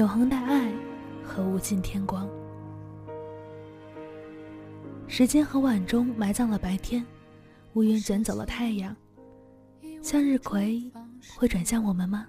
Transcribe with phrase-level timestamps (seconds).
[0.00, 0.72] 永恒的爱
[1.22, 2.26] 和无尽天光。
[5.06, 7.04] 时间和晚钟埋葬了白天，
[7.74, 8.96] 乌云卷走了太阳。
[10.00, 10.90] 向日葵
[11.36, 12.26] 会转向我们吗？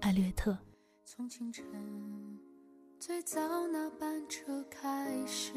[0.00, 0.56] 艾略特。
[1.04, 1.66] 从清晨
[2.98, 3.38] 最早
[3.70, 5.52] 那班车开始，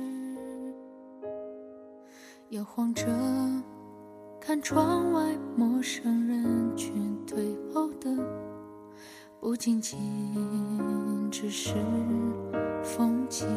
[2.49, 3.07] 摇晃着
[4.41, 8.11] 看窗外陌生人群退后的，
[9.45, 9.99] 不仅仅
[11.31, 11.75] 只是
[12.83, 13.47] 风景。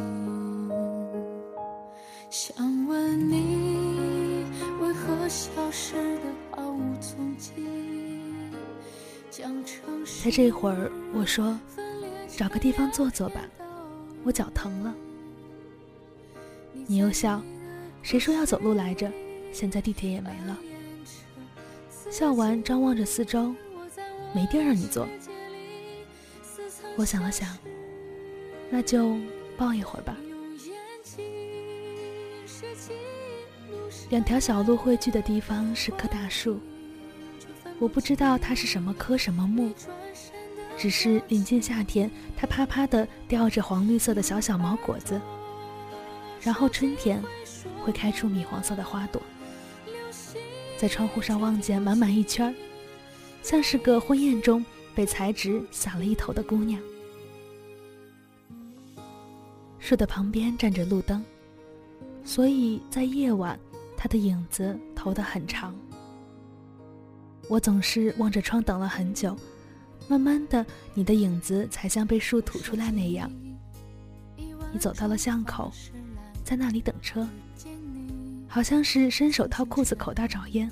[2.28, 2.54] 想
[2.86, 4.44] 问你，
[4.82, 7.52] 为何消失的毫无踪迹？
[10.22, 11.58] 在这会儿，我说。
[12.36, 13.40] 找个地方坐坐吧，
[14.24, 14.94] 我脚疼了。
[16.86, 17.40] 你又笑，
[18.02, 19.10] 谁说要走路来着？
[19.54, 20.58] 现在地铁也没了。
[22.10, 23.54] 笑完，张望着四周，
[24.34, 25.08] 没地儿让你坐。
[26.98, 27.56] 我想了想，
[28.68, 29.16] 那就
[29.56, 30.16] 抱一会儿吧。
[34.10, 36.58] 两条小路汇聚的地方是棵大树，
[37.78, 39.72] 我不知道它是什么科什么木。
[40.76, 45.20] 只是临近夏天，它啪啪地掉着黄绿色的小小毛果子，
[46.40, 47.22] 然后春天
[47.80, 49.22] 会开出米黄色的花朵。
[50.76, 52.52] 在窗户上望见满满一圈
[53.40, 54.64] 像是个婚宴中
[54.98, 56.82] 被裁纸撒了一头的姑娘。
[59.78, 61.24] 树的旁边站着路灯，
[62.24, 63.56] 所以在夜晚，
[63.96, 65.72] 它的影子投得很长。
[67.48, 69.38] 我总是望着窗等了很久。
[70.08, 73.30] 慢慢的，你的影子才像被树吐出来那样。
[74.72, 75.70] 你走到了巷口，
[76.42, 77.24] 在那里等车，
[78.48, 80.68] 好像是伸手掏裤子口袋找烟。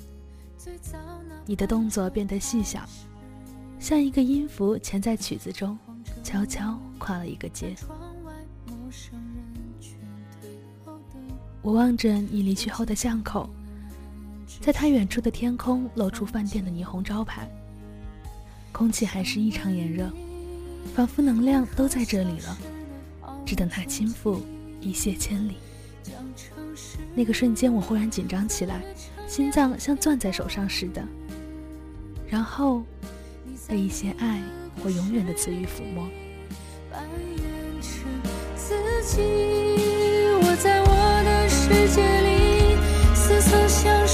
[1.45, 2.81] 你的动作变得细小，
[3.79, 5.77] 像一个音符潜在曲子中，
[6.23, 7.75] 悄悄跨了一个阶。
[11.61, 13.49] 我望着你离去后的巷口，
[14.61, 17.47] 在他远处的天空露出饭店的霓虹招牌。
[18.71, 20.11] 空气还是异常炎热，
[20.93, 22.57] 仿佛能量都在这里了，
[23.45, 24.39] 只等他倾覆，
[24.81, 25.57] 一泻千里。
[27.15, 28.81] 那个瞬间，我忽然紧张起来，
[29.27, 31.03] 心脏像攥在手上似的。
[32.29, 32.83] 然后，
[33.67, 34.41] 被一些爱
[34.81, 36.07] 或永远的词语抚摸。
[38.55, 38.73] 自
[39.03, 39.21] 己
[40.41, 40.87] 我在我
[41.23, 42.77] 的世界里，
[43.13, 44.06] 似曾相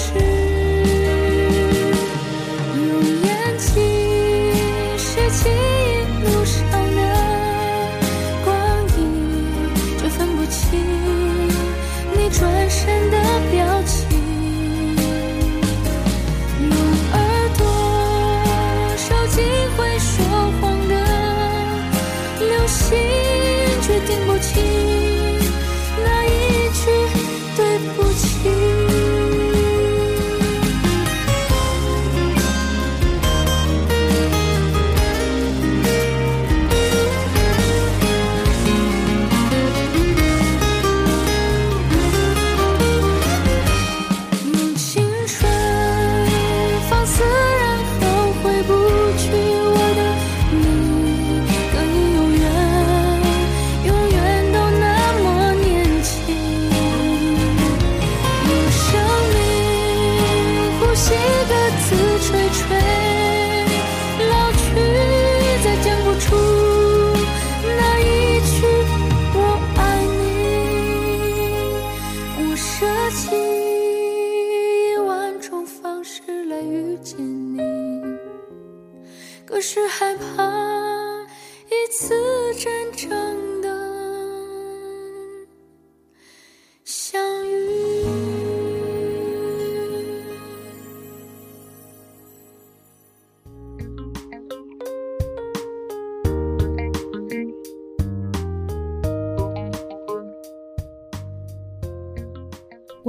[61.24, 61.53] we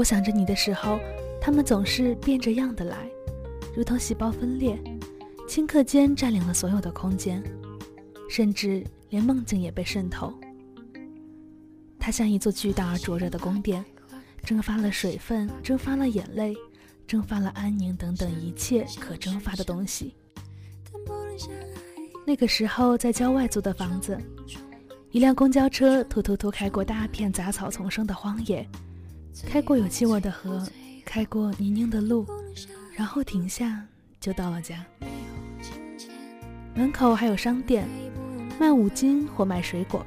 [0.04, 1.00] 想着你的时候，
[1.40, 3.08] 他们总是变着样的来，
[3.74, 4.78] 如同细胞分裂，
[5.48, 7.42] 顷刻间占领了所有的空间，
[8.28, 10.32] 甚至连梦境也被渗透。
[11.98, 13.82] 它像一座巨大而灼热的宫殿，
[14.44, 16.54] 蒸发了水分，蒸发了眼泪，
[17.06, 20.14] 蒸发了安宁等等一切可蒸发的东西。
[22.26, 24.18] 那个时候，在郊外租的房子，
[25.10, 28.66] 一辆公交车突突突开过大片杂草丛生的荒野。
[29.42, 30.66] 开过有气味的河，
[31.04, 32.26] 开过泥泞的路，
[32.94, 33.84] 然后停下，
[34.20, 34.84] 就到了家。
[36.74, 37.88] 门口还有商店，
[38.58, 40.04] 卖五金或卖水果，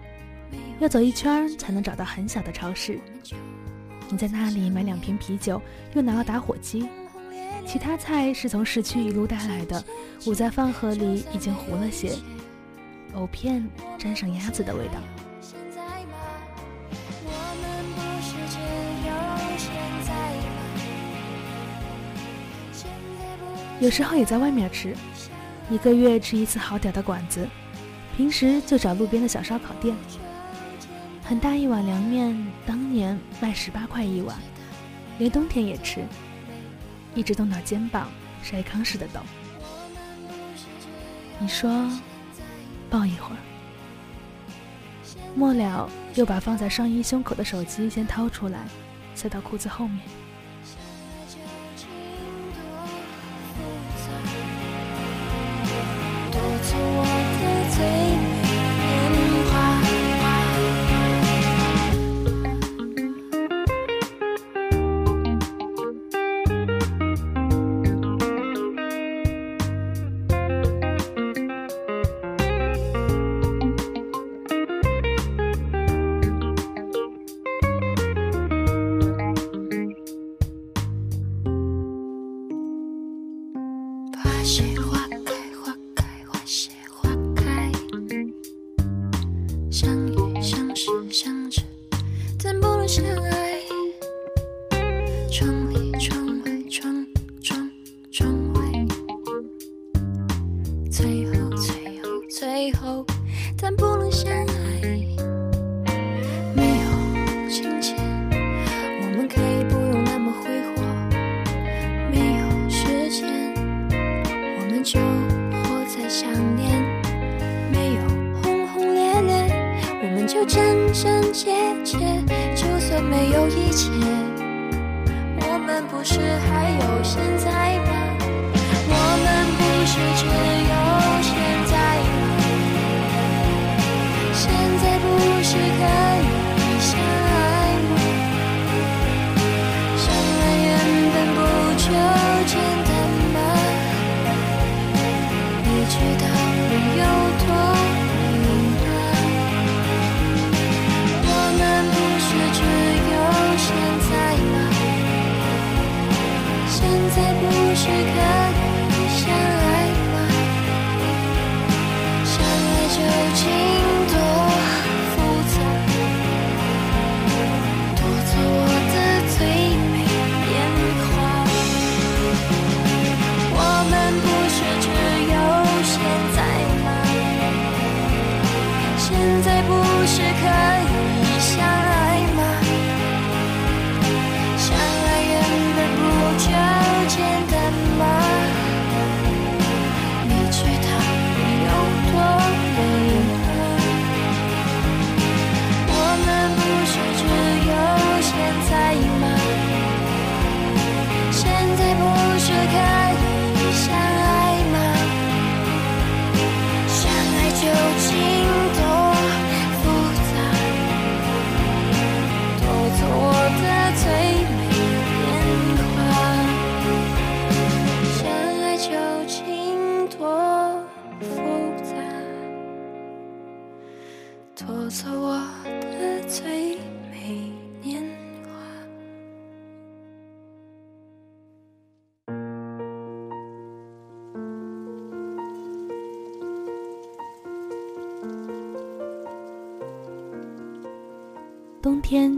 [0.79, 2.99] 要走一圈才能找到很小的超市。
[4.09, 5.61] 你在那里买两瓶啤酒，
[5.93, 6.87] 又拿了打火机，
[7.65, 9.83] 其他菜是从市区一路带来的，
[10.25, 12.13] 捂在饭盒里已经糊了些，
[13.13, 15.26] 藕片沾上鸭子的味道。
[23.79, 24.95] 有时候也在外面吃，
[25.69, 27.47] 一个月吃一次好点的馆子，
[28.15, 29.95] 平时就找路边的小烧烤店。
[31.23, 32.35] 很大一碗凉面，
[32.65, 34.35] 当年卖十八块一碗，
[35.19, 36.03] 连冬天也吃，
[37.13, 38.09] 一直冻到肩膀，
[38.43, 39.19] 筛糠似的抖。
[41.37, 41.87] 你说，
[42.89, 43.37] 抱一会儿，
[45.35, 48.65] 末了又把放在上衣胸口的手机先掏出来，
[49.13, 49.99] 塞到裤子后面。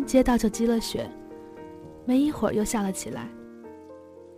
[0.09, 1.07] 街道就积了雪，
[2.03, 3.27] 没一会儿又下了起来。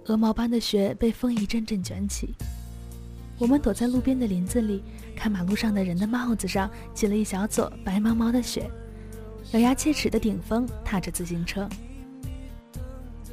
[0.07, 2.35] 鹅毛般的雪被风一阵阵卷起。
[3.39, 4.83] 我们躲在路边的林子里，
[5.15, 8.69] 看马路上的人的帽子上积了一小撮白毛毛的雪。
[9.53, 11.69] 咬牙切齿的顶风踏着自行车。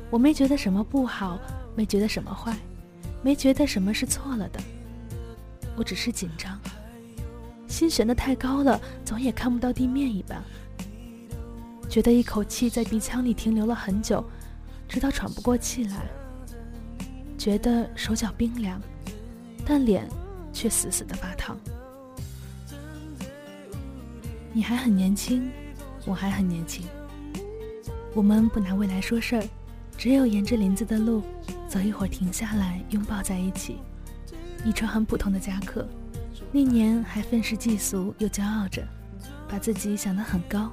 [0.08, 1.40] 我没觉得什么不好，
[1.74, 2.56] 没觉得什么坏，
[3.20, 4.60] 没觉得什么是错了的。
[5.74, 6.56] 我只是紧张，
[7.66, 10.40] 心悬得太高了，总也看不到地面一般。
[11.88, 14.22] 觉得一口气在鼻腔里停留了很久，
[14.86, 16.06] 直到喘不过气来。
[17.38, 18.80] 觉得手脚冰凉，
[19.64, 20.06] 但脸
[20.52, 21.56] 却死死的发烫。
[24.52, 25.48] 你还很年轻，
[26.04, 26.84] 我还很年轻。
[28.14, 29.44] 我们不拿未来说事儿，
[29.96, 31.22] 只有沿着林子的路，
[31.68, 33.76] 走一会儿停下来拥抱在一起。
[34.64, 35.86] 你穿很普通的夹克，
[36.50, 38.82] 那年还愤世嫉俗又骄傲着，
[39.48, 40.72] 把自己想得很高，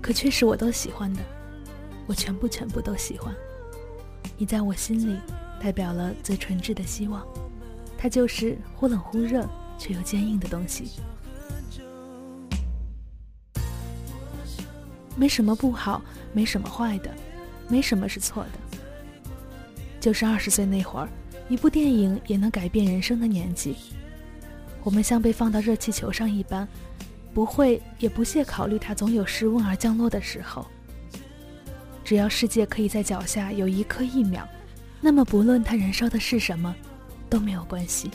[0.00, 1.20] 可却是我都喜欢的，
[2.06, 3.34] 我全部全部都喜欢。
[4.38, 5.18] 你在我心里
[5.60, 7.26] 代表了最纯挚的希望，
[7.98, 9.48] 它就是忽冷忽热
[9.78, 10.90] 却又坚硬的东西。
[15.16, 17.10] 没什么不好，没什么坏的，
[17.68, 18.78] 没什么是错的。
[19.98, 21.08] 就是二十岁那会儿，
[21.48, 23.74] 一部电影也能改变人生的年纪。
[24.84, 26.68] 我们像被放到热气球上一般，
[27.36, 30.66] 不会也不屑考虑它总有失温而降落的时候。
[32.02, 34.48] 只要世界可以在脚下有一刻一秒，
[35.02, 36.74] 那么不论它燃烧的是什么，
[37.28, 38.10] 都没有关系。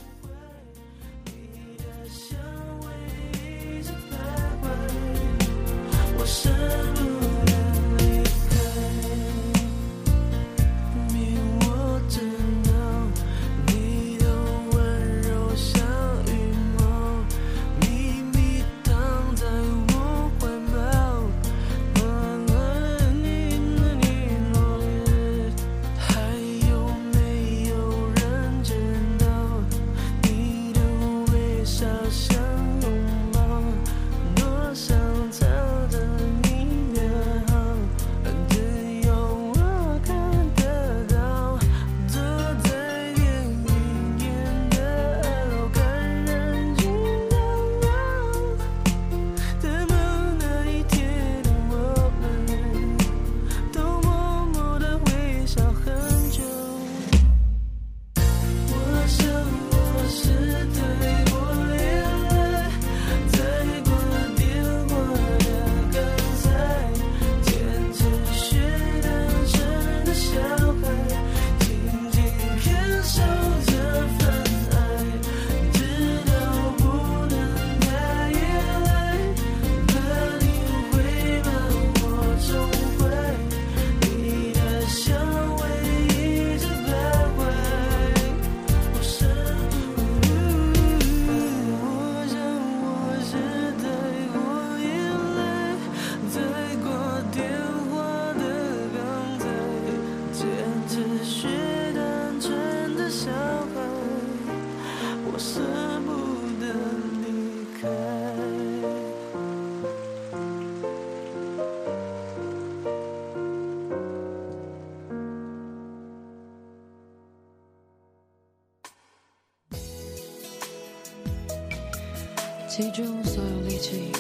[122.72, 124.14] 集中所有力气，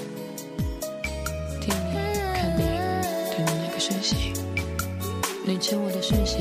[1.62, 1.94] 听你
[2.36, 2.64] 看你
[3.32, 4.34] 对你那个讯息，
[5.46, 6.38] 你欠我的讯息，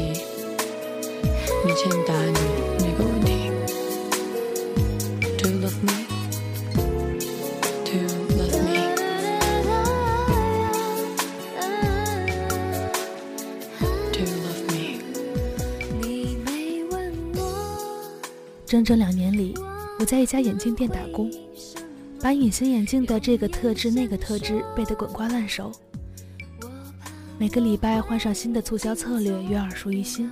[1.65, 2.41] 你欠答案的
[2.81, 3.53] 那个问题。
[5.39, 5.93] Do you love me?
[7.85, 8.71] Do you love me?
[14.11, 14.99] Do you love me?
[18.67, 19.55] 整整两年里，
[20.01, 21.31] 我在一家眼镜店打工。
[22.23, 25.73] 把隐形眼镜的这个特质、那个特质背得滚瓜烂熟，
[27.39, 30.31] 每个礼拜换上新的促销策略，越耳熟于心。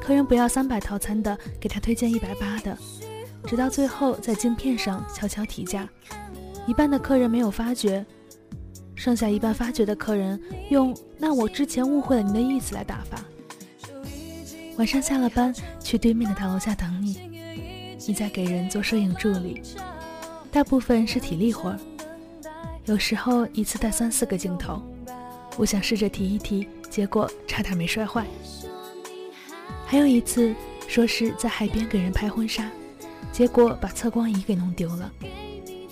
[0.00, 2.76] 客人不要三百套餐的，给他推荐一百八的，
[3.46, 5.88] 直到最后在镜片上悄悄提价。
[6.66, 8.04] 一半的客人没有发觉，
[8.96, 13.24] 剩下一半发觉的客人用“那我之前误会了您的意思”来打发。
[14.76, 17.16] 晚上下了班，去对面的大楼下等你，
[18.06, 19.62] 你在给人做摄影助理。
[20.50, 21.78] 大部分是体力活儿，
[22.86, 24.82] 有时候一次带三四个镜头。
[25.58, 28.26] 我想试着提一提，结果差点没摔坏。
[29.86, 30.54] 还有一次，
[30.88, 32.70] 说是在海边给人拍婚纱，
[33.32, 35.12] 结果把测光仪给弄丢了。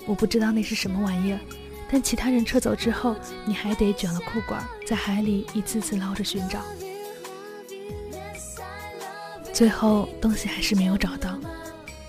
[0.06, 1.40] 我不知道那是什么玩意儿，
[1.90, 3.14] 但其他人撤走之后，
[3.46, 6.60] 你还得卷了裤管，在海里一次次捞着寻找。
[9.52, 11.38] 最后东西还是没有找到，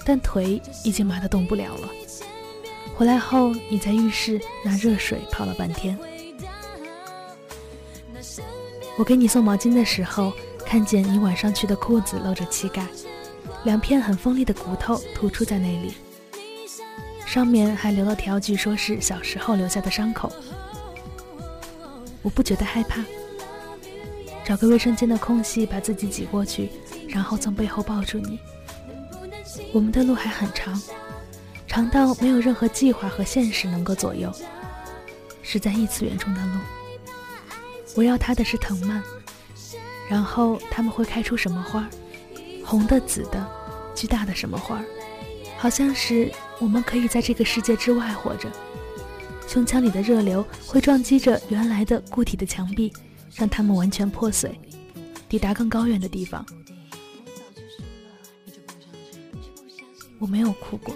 [0.05, 1.89] 但腿已经麻得动不了了。
[2.97, 5.97] 回来后，你在浴室拿热水泡了半天。
[8.97, 10.31] 我给你送毛巾的时候，
[10.65, 12.87] 看见你晚上去的裤子露着膝盖，
[13.65, 15.93] 两片很锋利的骨头突出在那里，
[17.25, 20.31] 上面还留了条据说是小时候留下的伤口。
[22.21, 23.03] 我不觉得害怕，
[24.45, 26.69] 找个卫生间的空隙把自己挤过去，
[27.09, 28.39] 然后从背后抱住你。
[29.73, 30.81] 我们的路还很长。
[31.75, 34.33] 长到没有任何计划和现实能够左右，
[35.41, 36.59] 是在异次元中的路。
[37.97, 39.03] 围绕它的是藤蔓，
[40.09, 41.85] 然后它们会开出什么花？
[42.63, 43.45] 红的、紫的，
[43.93, 44.81] 巨大的什么花？
[45.57, 48.49] 好像是我们可以在这个世界之外活着。
[49.45, 52.93] 胸腔里的热流会撞击着原来的固体的墙壁，
[53.33, 54.57] 让它们完全破碎，
[55.27, 56.45] 抵达更高远的地方。
[60.19, 60.95] 我没有哭过。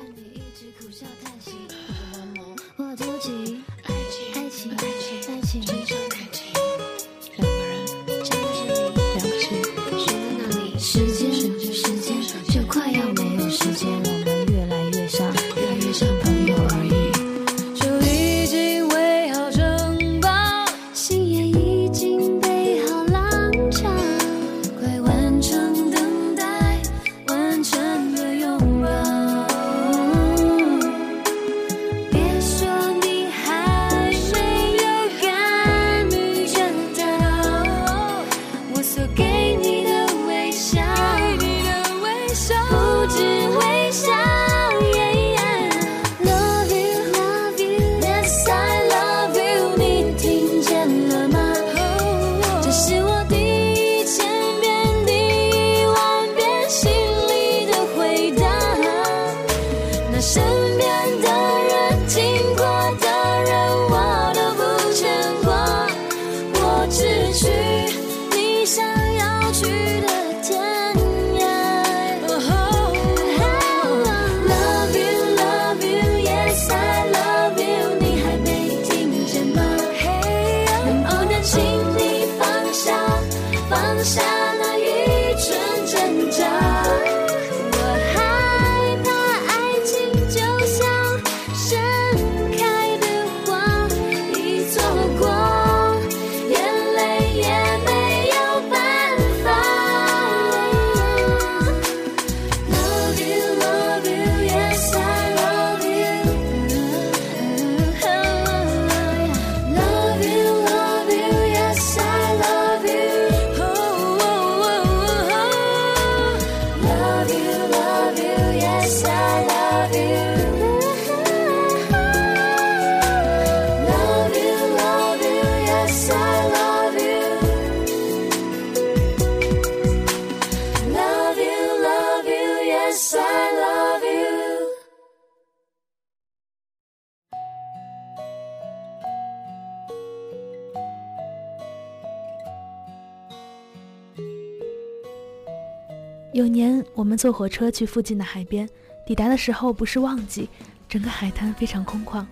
[147.20, 148.66] 坐火车去附近的海边，
[149.06, 150.48] 抵达的时候不是旺季，
[150.88, 152.26] 整个海滩非常空旷，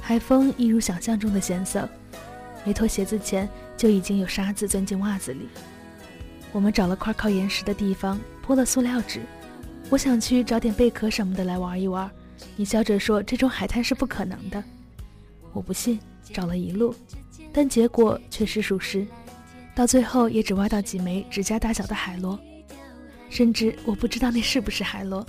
[0.00, 1.86] 海风一如想象中的咸涩，
[2.64, 5.46] 没脱鞋子前就已经有沙子钻进袜子里。
[6.50, 9.20] 我们找了块靠岩石的地方，铺了塑料纸。
[9.90, 12.10] 我想去找点贝壳什么的来玩一玩，
[12.56, 14.64] 你笑着说这种海滩是不可能的。
[15.52, 16.00] 我不信，
[16.32, 16.94] 找了一路，
[17.52, 19.06] 但结果却是属实，
[19.74, 22.40] 到最后也只挖到几枚指甲大小的海螺。
[23.30, 25.24] 甚至我不知道那是不是海螺，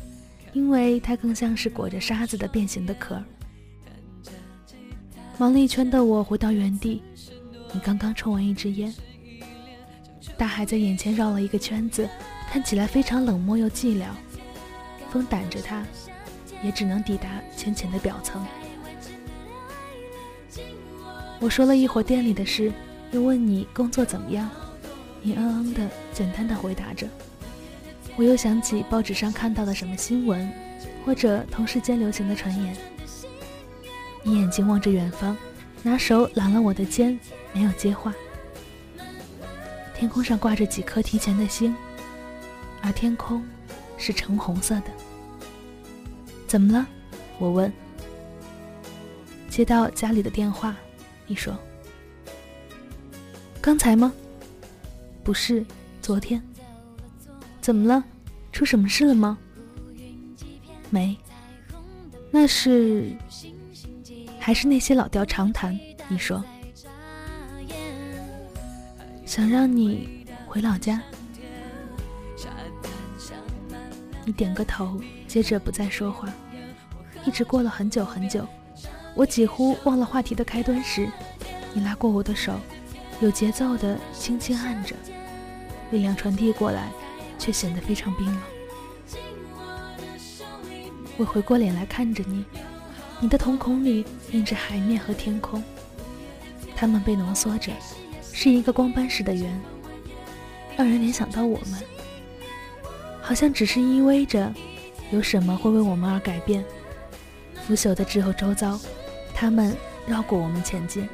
[0.51, 3.23] 因为它更像是裹着沙子的变形的壳。
[5.37, 7.01] 忙了一圈的我回到原地，
[7.71, 8.93] 你刚刚抽完一支烟。
[10.37, 12.09] 大海在眼前绕了一个圈子，
[12.49, 14.05] 看起来非常冷漠又寂寥。
[15.09, 15.83] 风挡着它，
[16.63, 18.45] 也只能抵达浅浅的表层。
[21.39, 22.71] 我说了一会儿店里的事，
[23.11, 24.49] 又问你工作怎么样，
[25.21, 27.07] 你嗯嗯的，简单的回答着。
[28.21, 30.47] 我又想起报纸上看到的什么新闻，
[31.03, 32.77] 或者同事间流行的传言。
[34.21, 35.35] 你眼睛望着远方，
[35.81, 37.19] 拿手揽了我的肩，
[37.51, 38.13] 没有接话。
[39.95, 41.75] 天空上挂着几颗提前的星，
[42.83, 43.43] 而天空
[43.97, 44.91] 是橙红色的。
[46.45, 46.87] 怎么了？
[47.39, 47.73] 我问。
[49.49, 50.75] 接到家里的电话，
[51.25, 51.57] 你说
[53.59, 54.13] ：“刚才吗？
[55.23, 55.65] 不是，
[56.03, 56.39] 昨天。”
[57.61, 58.03] 怎么了？
[58.51, 59.37] 出什么事了吗？
[60.89, 61.15] 没，
[62.31, 63.15] 那是
[64.39, 65.79] 还是那些老调常谈。
[66.09, 66.43] 你说，
[69.25, 71.01] 想让你回老家。
[74.25, 76.27] 你点个头，接着不再说话，
[77.25, 78.45] 一直过了很久很久。
[79.15, 81.09] 我几乎忘了话题的开端时，
[81.73, 82.59] 你拉过我的手，
[83.21, 84.95] 有节奏的轻轻按着，
[85.91, 86.91] 力量传递过来。
[87.41, 88.37] 却显得非常冰冷。
[91.17, 92.45] 我回过脸来看着你，
[93.19, 95.63] 你的瞳孔里映着海面和天空，
[96.75, 97.71] 它们被浓缩着，
[98.31, 99.59] 是一个光斑似的圆，
[100.77, 101.81] 让人联想到我们，
[103.23, 104.53] 好像只是依偎着，
[105.11, 106.63] 有什么会为我们而改变？
[107.65, 108.79] 腐朽的之后周遭，
[109.33, 109.75] 他们
[110.05, 111.09] 绕过我们前进。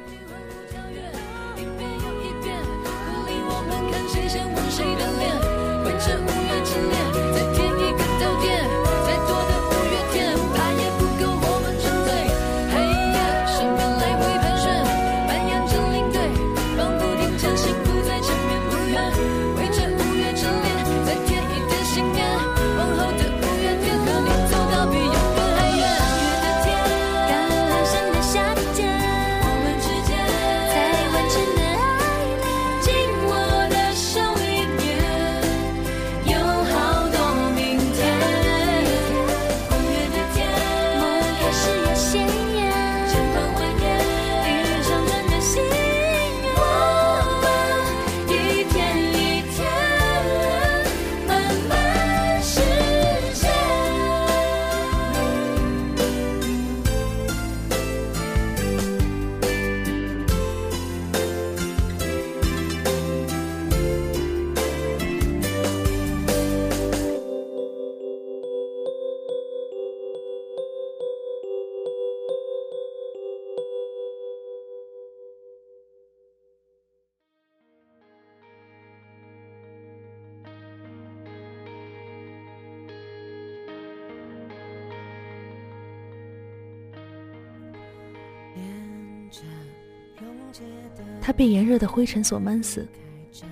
[91.20, 92.86] 他被炎热的灰尘所闷死，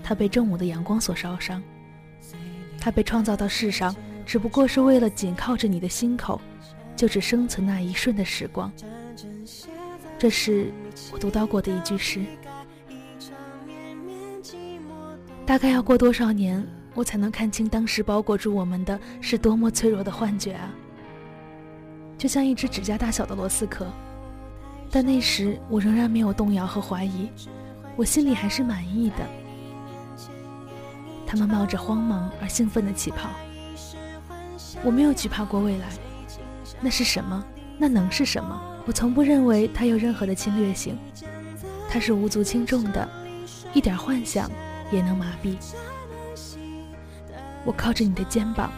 [0.03, 1.63] 他被正午的阳光所烧伤。
[2.81, 6.41] 他被创造到世上，只不过是为了紧靠着你的心口，
[6.95, 8.73] 就只生存那一瞬的时光。
[10.19, 10.73] 这是
[11.13, 12.25] 我读到过的一句诗。
[15.45, 20.73] 大概要过多少年，我才能看清当时包裹住我们的是多么脆弱的幻觉啊？
[22.17, 23.87] 就像一只指甲大小的螺丝壳。
[24.91, 27.29] 但那时我仍然没有动摇和怀疑，
[27.97, 29.17] 我心里还是满意的。
[31.27, 33.29] 他们冒着慌忙而兴奋的起跑，
[34.85, 35.87] 我没有惧怕过未来。
[36.81, 37.45] 那是什么？
[37.79, 38.59] 那能是什么？
[38.87, 40.97] 我从不认为它有任何的侵略性，
[41.91, 43.09] 它是无足轻重的，
[43.75, 44.51] 一点幻想
[44.93, 45.57] 也能麻痹。
[47.65, 48.71] 我靠着你的肩膀，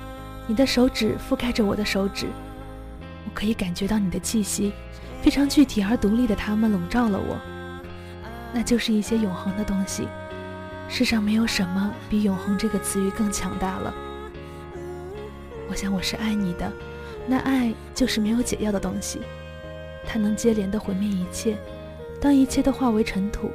[0.47, 2.27] 你的手指覆盖着我的手指，
[3.27, 4.73] 我可以感觉到你的气息。
[5.21, 7.37] 非常具体而独立的他们笼罩了我，
[8.55, 10.09] 那就是一些永恒的东西。
[10.89, 13.93] 世上没有什么比“永恒”这个词语更强大了。
[15.69, 16.73] 我想我是爱你的，
[17.27, 19.21] 那爱就是没有解药的东西，
[20.07, 21.59] 它能接连的毁灭一切。
[22.21, 23.51] 当一切都化为尘土，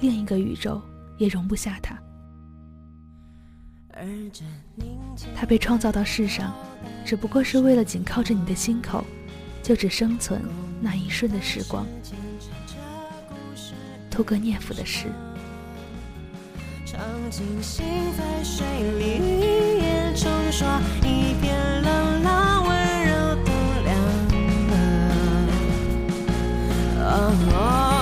[0.00, 0.82] 另一个宇宙
[1.16, 1.98] 也容不下它。
[5.34, 6.52] 它被创造到世上，
[7.06, 9.02] 只不过是为了紧靠着你的心口。
[9.66, 10.40] 就只生存
[10.80, 11.84] 那一瞬的时光。
[14.08, 15.06] 屠格涅夫的诗。
[16.84, 17.00] 唱
[17.32, 17.84] 尽心
[18.16, 18.64] 在水
[18.96, 23.50] 里，一夜冲刷一片冷浪，温柔的
[23.82, 23.90] 凉
[27.48, 27.95] 了。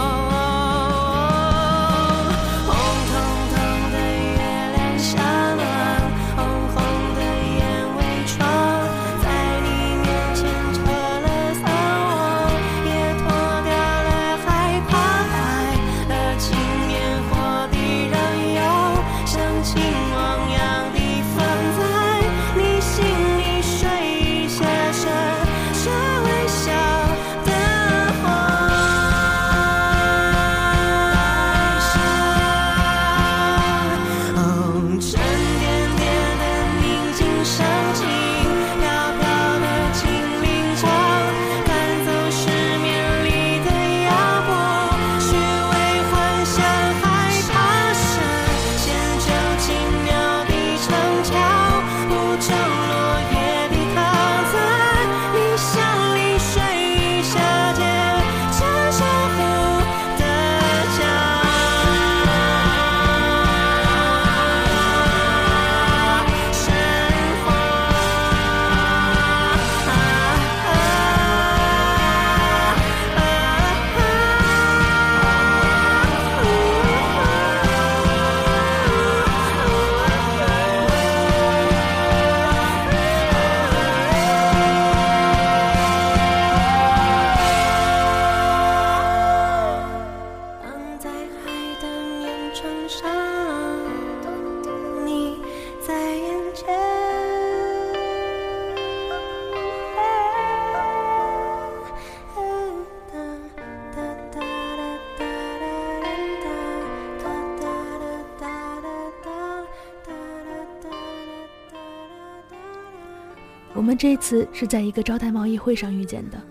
[113.94, 116.42] 们这次是在一个招待贸易会上遇见的。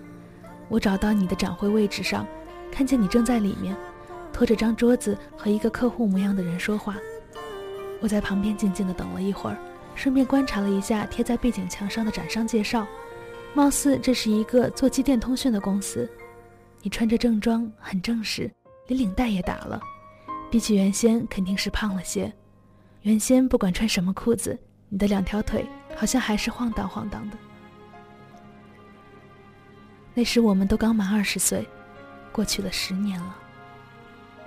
[0.69, 2.25] 我找到你的展会位置上，
[2.71, 3.75] 看见你正在里面，
[4.31, 6.95] 拖着张桌子和一个客户模样的人说话。
[7.99, 9.57] 我在旁边静静地等了一会儿，
[9.93, 12.87] 顺便观察了一下贴在背景墙上的展商介绍，
[13.53, 16.09] 貌似这是一个做机电通讯的公司。
[16.81, 18.49] 你穿着正装，很正式，
[18.87, 19.81] 连领带也打了，
[20.49, 22.31] 比起原先肯定是胖了些。
[23.01, 27.37] 原先不管穿什么裤子，你的两条腿好像还是晃荡晃荡的。
[30.13, 31.67] 那时我们都刚满二十岁，
[32.31, 33.35] 过去了十年了。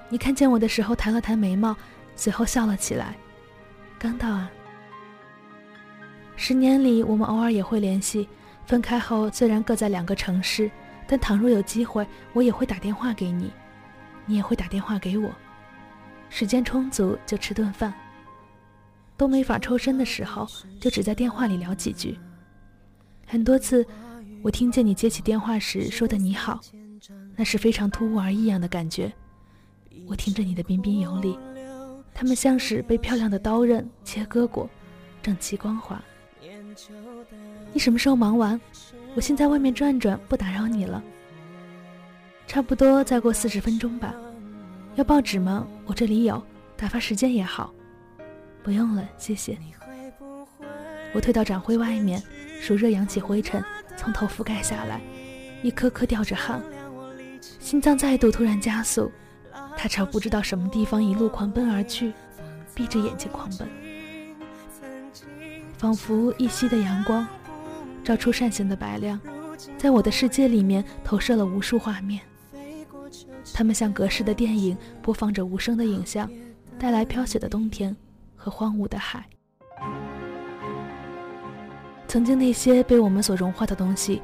[0.09, 1.77] 你看见我的时候抬了抬眉毛，
[2.15, 3.17] 随后笑了起来。
[3.99, 4.51] 刚到啊。
[6.37, 8.29] 十年里我们偶尔也会联系，
[8.67, 10.71] 分开后虽然各在两个城市，
[11.07, 13.51] 但倘若有机会，我也会打电话给你，
[14.27, 15.29] 你也会打电话给我。
[16.29, 17.93] 时间充足就吃顿饭。
[19.17, 20.47] 都没法抽身的时候，
[20.81, 22.19] 就只在电话里聊几句。
[23.27, 23.87] 很多次。
[24.43, 26.61] 我听见你接起电话时说的“你好”，
[27.35, 29.13] 那是非常突兀而异样的感觉。
[30.07, 31.37] 我听着你的彬彬有礼，
[32.15, 34.71] 他们像是被漂亮的刀刃切割过，
[35.21, 36.01] 整齐光滑。
[37.73, 38.61] 你什么时候忙完？
[39.17, 41.03] 我先在外面转转，不打扰你了。
[42.47, 44.15] 差不多再过四十分钟吧。
[44.95, 45.67] 要报纸吗？
[45.87, 46.41] 我这里有，
[46.77, 47.75] 打发时间也好。
[48.67, 49.57] 不用了，谢谢。
[51.15, 52.21] 我退到展会外面，
[52.61, 53.63] 暑热扬起灰尘。
[53.97, 55.01] 从头覆盖下来，
[55.63, 56.61] 一颗颗掉着汗，
[57.61, 59.13] 心脏再度突然加速，
[59.77, 62.13] 他朝不知道什么地方一路狂奔而去，
[62.75, 63.69] 闭着眼睛狂奔，
[65.79, 67.25] 仿佛一夕的阳光，
[68.03, 69.21] 照出扇形的白亮，
[69.79, 72.21] 在我的世界里面投射了无数画面，
[73.55, 76.29] 他们像隔世的电影，播放着无声的影像，
[76.81, 77.97] 带来飘雪的冬天
[78.47, 79.25] 和荒芜的海。
[82.07, 84.23] 曾经那些被我们所融化的东西，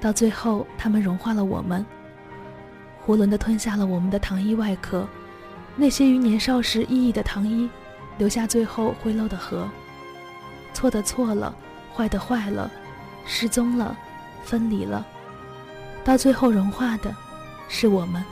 [0.00, 1.84] 到最后，它们融化了我们，
[3.04, 5.06] 囫囵地吞下了我们的糖衣外壳。
[5.74, 7.68] 那些于年少时熠熠的糖衣，
[8.16, 9.68] 留下最后会漏的河。
[10.72, 11.52] 错的错了，
[11.92, 12.70] 坏的坏了，
[13.26, 13.96] 失踪了，
[14.44, 15.04] 分离了，
[16.04, 17.12] 到最后融化的，
[17.68, 18.24] 是我们。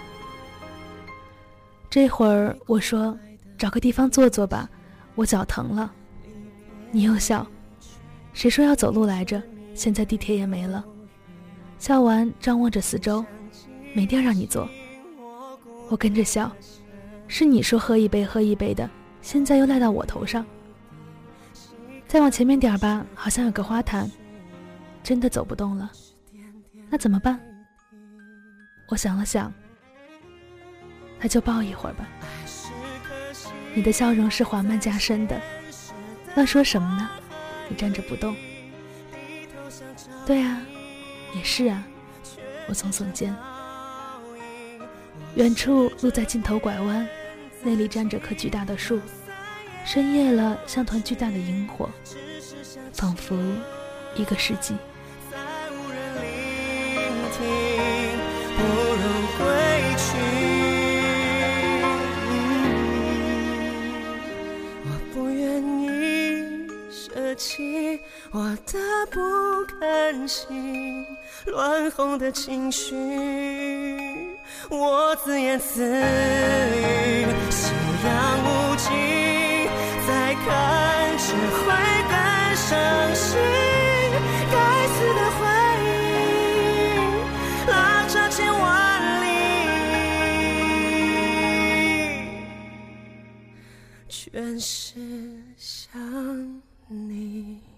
[1.90, 3.18] 这会儿我说，
[3.58, 4.68] 找个地方坐坐吧，
[5.14, 5.92] 我脚疼了。
[6.90, 7.46] 你又笑。
[8.32, 9.42] 谁说要走路来着？
[9.74, 10.84] 现在地铁也没了。
[11.78, 13.24] 笑完，张望着四周，
[13.94, 14.68] 没地儿让你坐。
[15.88, 16.50] 我跟着笑，
[17.28, 18.88] 是你说喝一杯喝一杯的，
[19.20, 20.44] 现在又赖到我头上。
[22.06, 24.10] 再往前面点儿吧，好像有个花坛。
[25.02, 25.90] 真的走不动了，
[26.88, 27.38] 那怎么办？
[28.88, 29.52] 我想了想，
[31.20, 32.08] 那就抱一会儿吧。
[33.74, 35.40] 你的笑容是缓慢加深的，
[36.34, 37.10] 那说什么呢？
[37.68, 38.36] 你站着不动。
[40.24, 40.62] 对啊，
[41.34, 41.84] 也是啊。
[42.68, 43.34] 我耸耸肩。
[45.34, 47.06] 远处路在尽头拐弯，
[47.62, 49.00] 那里站着棵巨大的树。
[49.84, 51.90] 深夜了，像团巨大的萤火，
[52.92, 53.36] 仿佛
[54.14, 54.74] 一个世纪。
[67.44, 68.00] 起
[68.32, 68.78] 我的
[69.10, 69.20] 不
[69.78, 71.06] 甘心，
[71.44, 72.94] 乱哄的情绪，
[74.70, 75.90] 我自言自语，
[77.50, 77.70] 夕
[78.06, 78.88] 阳无尽，
[80.06, 80.46] 再看
[81.18, 81.66] 只会
[82.08, 82.16] 更
[82.56, 83.36] 伤心。
[84.50, 84.56] 该
[84.88, 85.44] 死的回
[85.84, 85.86] 忆，
[87.68, 87.72] 拉
[88.08, 88.64] 扯千万
[89.22, 89.26] 里，
[94.08, 94.98] 全是
[95.58, 95.92] 想。
[96.88, 97.73] 你。